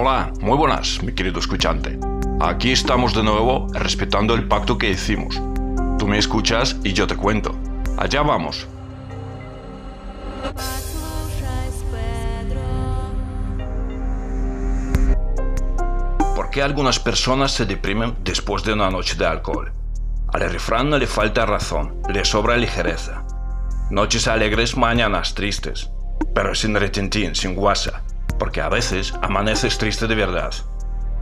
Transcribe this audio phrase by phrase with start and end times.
[0.00, 1.98] Hola, muy buenas, mi querido escuchante.
[2.40, 5.42] Aquí estamos de nuevo respetando el pacto que hicimos.
[5.98, 7.52] Tú me escuchas y yo te cuento.
[7.96, 8.68] Allá vamos.
[16.36, 19.72] ¿Por qué algunas personas se deprimen después de una noche de alcohol?
[20.32, 23.26] Al refrán no le falta razón, le sobra ligereza.
[23.90, 25.90] Noches alegres, mañanas tristes,
[26.36, 28.04] pero sin retentín, sin guasa,
[28.38, 30.52] porque a veces amaneces triste de verdad.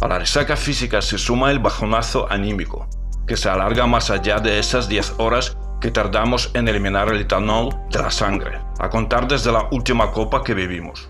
[0.03, 2.89] A la resaca física se suma el bajonazo anímico,
[3.27, 7.71] que se alarga más allá de esas 10 horas que tardamos en eliminar el etanol
[7.91, 11.09] de la sangre, a contar desde la última copa que bebimos.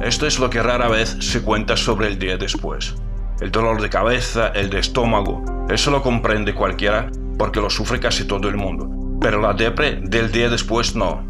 [0.00, 2.94] Esto es lo que rara vez se cuenta sobre el día después.
[3.40, 8.24] El dolor de cabeza, el de estómago, eso lo comprende cualquiera porque lo sufre casi
[8.24, 8.95] todo el mundo.
[9.20, 11.26] Pero la depre del día después no.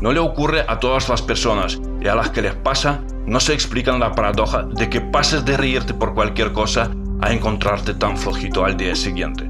[0.00, 3.54] No le ocurre a todas las personas y a las que les pasa no se
[3.54, 8.64] explican la paradoja de que pases de reírte por cualquier cosa a encontrarte tan flojito
[8.64, 9.48] al día siguiente.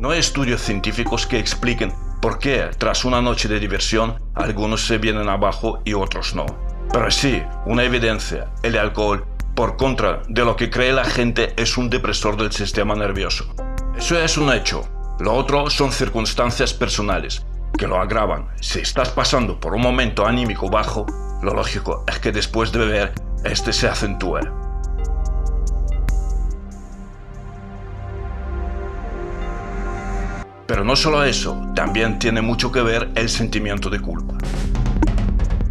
[0.00, 1.90] No hay estudios científicos que expliquen
[2.20, 6.73] por qué tras una noche de diversión algunos se vienen abajo y otros no.
[6.94, 11.76] Pero sí, una evidencia, el alcohol, por contra de lo que cree la gente, es
[11.76, 13.52] un depresor del sistema nervioso.
[13.98, 14.88] Eso es un hecho.
[15.18, 17.44] Lo otro son circunstancias personales,
[17.76, 18.46] que lo agravan.
[18.60, 21.04] Si estás pasando por un momento anímico bajo,
[21.42, 24.38] lo lógico es que después de beber, este se acentúe.
[30.68, 34.38] Pero no solo eso, también tiene mucho que ver el sentimiento de culpa,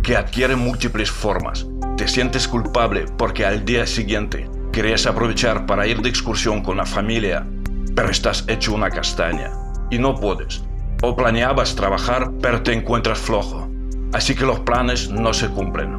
[0.03, 1.65] que adquiere múltiples formas.
[1.97, 6.85] Te sientes culpable porque al día siguiente querías aprovechar para ir de excursión con la
[6.85, 7.47] familia,
[7.95, 9.51] pero estás hecho una castaña
[9.89, 10.63] y no puedes.
[11.01, 13.69] O planeabas trabajar, pero te encuentras flojo.
[14.11, 15.97] Así que los planes no se cumplen.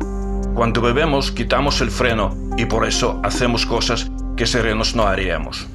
[0.54, 5.66] Cuando bebemos quitamos el freno y por eso hacemos cosas que serenos no haríamos.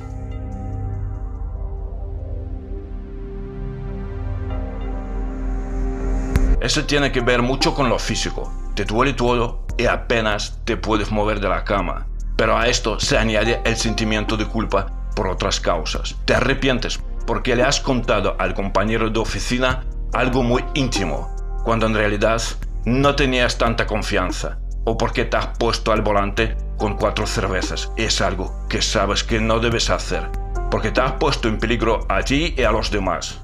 [6.69, 8.53] Eso tiene que ver mucho con lo físico.
[8.75, 12.05] Te duele todo y apenas te puedes mover de la cama.
[12.35, 14.85] Pero a esto se añade el sentimiento de culpa
[15.15, 16.15] por otras causas.
[16.25, 21.95] Te arrepientes porque le has contado al compañero de oficina algo muy íntimo, cuando en
[21.95, 22.39] realidad
[22.85, 24.59] no tenías tanta confianza.
[24.85, 27.91] O porque te has puesto al volante con cuatro cervezas.
[27.97, 30.29] Es algo que sabes que no debes hacer.
[30.69, 33.41] Porque te has puesto en peligro a ti y a los demás.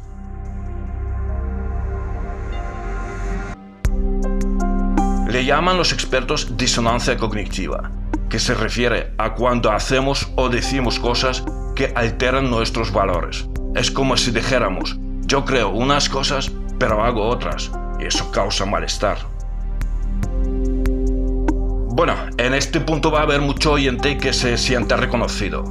[5.36, 7.92] Le llaman los expertos disonancia cognitiva,
[8.30, 11.44] que se refiere a cuando hacemos o decimos cosas
[11.76, 13.46] que alteran nuestros valores.
[13.76, 17.70] Es como si dijéramos, yo creo unas cosas, pero hago otras,
[18.00, 19.18] y eso causa malestar.
[21.90, 25.66] Bueno, en este punto va a haber mucho oyente que se sienta reconocido.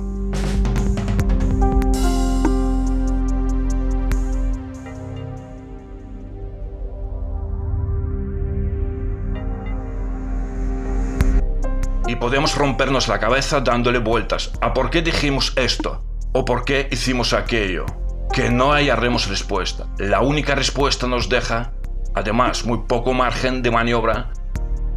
[12.15, 16.89] Y podemos rompernos la cabeza dándole vueltas a por qué dijimos esto o por qué
[16.93, 17.87] hicimos aquello.
[18.33, 19.87] Que no hallaremos respuesta.
[19.99, 21.73] La única respuesta nos deja,
[22.15, 24.31] además, muy poco margen de maniobra.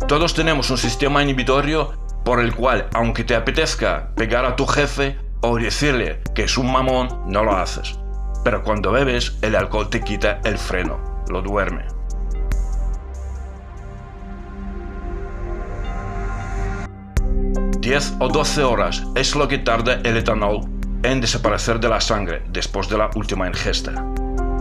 [0.07, 5.17] Todos tenemos un sistema inhibitorio por el cual, aunque te apetezca pegar a tu jefe
[5.41, 7.97] o decirle que es un mamón, no lo haces.
[8.43, 11.96] Pero cuando bebes, el alcohol te quita el freno, lo duerme.
[17.87, 20.59] 10 o 12 horas es lo que tarda el etanol
[21.03, 24.05] en desaparecer de la sangre después de la última ingesta.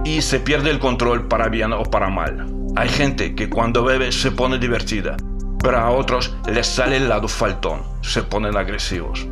[0.04, 2.46] Y se pierde el control para bien o para mal.
[2.76, 5.16] Hay gente que cuando bebe se pone divertida,
[5.60, 9.26] pero a otros les sale el lado faltón, se ponen agresivos.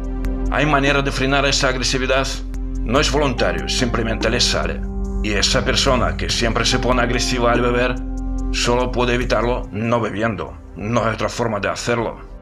[0.51, 2.27] ¿Hay manera de frenar esa agresividad?
[2.81, 4.81] No es voluntario, simplemente les sale.
[5.23, 7.95] Y esa persona que siempre se pone agresiva al beber,
[8.51, 10.53] solo puede evitarlo no bebiendo.
[10.75, 12.34] No hay otra forma de hacerlo.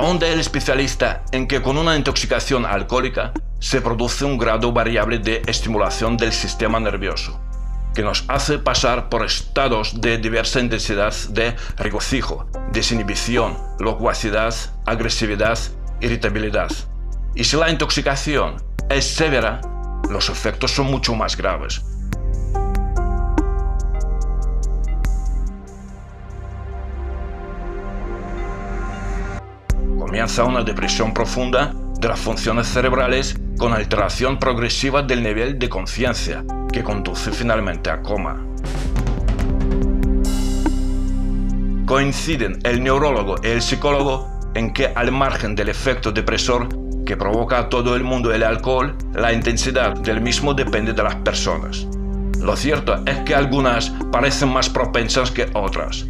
[0.00, 5.42] Ahonda el especialista en que con una intoxicación alcohólica se produce un grado variable de
[5.46, 7.38] estimulación del sistema nervioso,
[7.94, 14.54] que nos hace pasar por estados de diversa intensidad de regocijo, desinhibición, locuacidad,
[14.86, 15.58] agresividad,
[16.00, 16.70] irritabilidad.
[17.34, 18.56] Y si la intoxicación
[18.88, 19.60] es severa,
[20.08, 21.84] los efectos son mucho más graves,
[30.20, 36.44] comienza una depresión profunda de las funciones cerebrales con alteración progresiva del nivel de conciencia,
[36.70, 38.36] que conduce finalmente a coma.
[41.86, 46.68] Coinciden el neurólogo y el psicólogo en que al margen del efecto depresor
[47.06, 51.14] que provoca a todo el mundo el alcohol, la intensidad del mismo depende de las
[51.14, 51.86] personas.
[52.38, 56.04] Lo cierto es que algunas parecen más propensas que otras.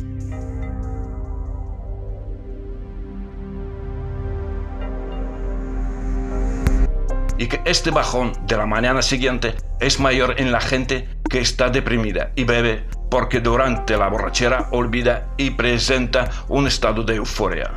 [7.41, 11.71] Y que este bajón de la mañana siguiente es mayor en la gente que está
[11.71, 17.73] deprimida y bebe porque durante la borrachera olvida y presenta un estado de euforia.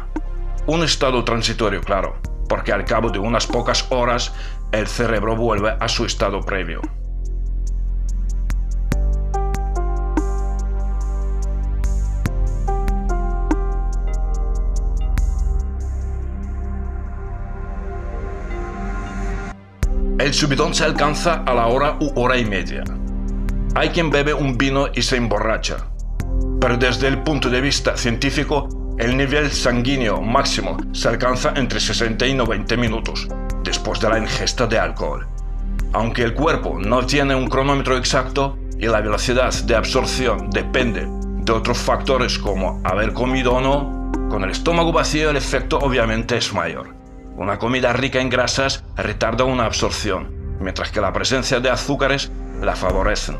[0.67, 2.17] Un estado transitorio, claro,
[2.49, 4.33] porque al cabo de unas pocas horas
[4.73, 6.81] el cerebro vuelve a su estado previo.
[20.23, 22.85] El subidón se alcanza a la hora u hora y media.
[23.75, 25.89] Hay quien bebe un vino y se emborracha.
[26.61, 32.25] Pero desde el punto de vista científico, el nivel sanguíneo máximo se alcanza entre 60
[32.25, 33.27] y 90 minutos
[33.65, 35.27] después de la ingesta de alcohol.
[35.91, 41.51] Aunque el cuerpo no tiene un cronómetro exacto y la velocidad de absorción depende de
[41.51, 46.53] otros factores como haber comido o no, con el estómago vacío el efecto obviamente es
[46.53, 47.02] mayor.
[47.35, 52.31] Una comida rica en grasas retarda una absorción, mientras que la presencia de azúcares
[52.61, 53.37] la favorecen.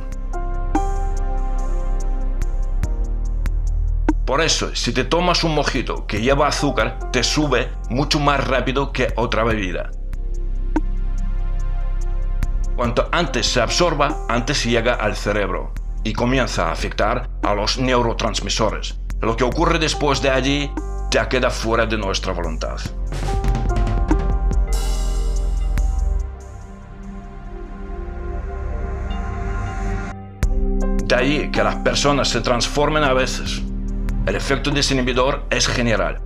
[4.25, 8.92] Por eso, si te tomas un mojito que lleva azúcar, te sube mucho más rápido
[8.92, 9.92] que otra bebida.
[12.75, 15.74] Cuanto antes se absorba, antes llega al cerebro
[16.04, 18.98] y comienza a afectar a los neurotransmisores.
[19.22, 20.72] Lo que ocurre después de allí
[21.12, 22.80] ya queda fuera de nuestra voluntad.
[31.13, 33.62] De ahí que las personas se transformen a veces.
[34.25, 36.19] El efecto desinhibidor es general,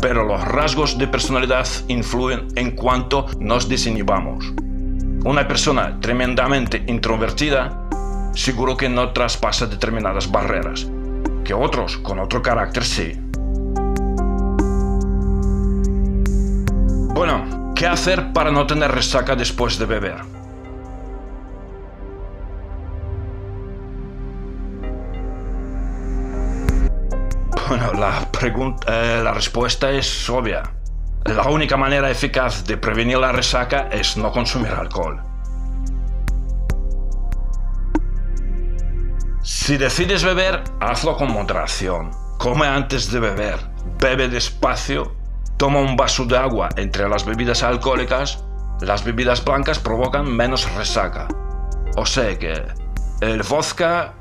[0.00, 4.50] pero los rasgos de personalidad influyen en cuanto nos desinhibamos.
[5.26, 7.78] Una persona tremendamente introvertida
[8.32, 10.88] seguro que no traspasa determinadas barreras,
[11.44, 13.12] que otros con otro carácter sí.
[17.14, 20.41] Bueno, ¿qué hacer para no tener resaca después de beber?
[27.98, 30.62] La, pregunta, eh, la respuesta es obvia.
[31.26, 35.22] La única manera eficaz de prevenir la resaca es no consumir alcohol.
[39.42, 42.10] Si decides beber, hazlo con moderación.
[42.38, 43.58] Come antes de beber,
[43.98, 45.14] bebe despacio,
[45.56, 48.44] toma un vaso de agua entre las bebidas alcohólicas.
[48.80, 51.28] Las bebidas blancas provocan menos resaca.
[51.96, 52.64] O sea que
[53.20, 54.14] el vodka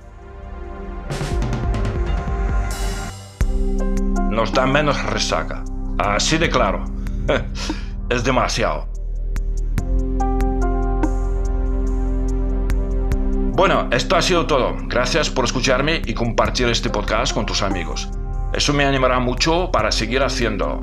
[4.32, 5.64] nos da menos resaca.
[6.00, 6.86] Así de claro.
[8.10, 8.88] es demasiado.
[13.54, 14.76] Bueno, esto ha sido todo.
[14.88, 18.10] Gracias por escucharme y compartir este podcast con tus amigos.
[18.54, 20.82] Eso me animará mucho para seguir haciendo.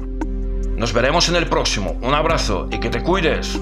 [0.76, 1.98] Nos veremos en el próximo.
[2.02, 3.58] Un abrazo y que te cuides.